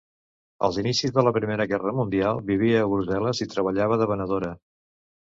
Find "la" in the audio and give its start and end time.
1.27-1.33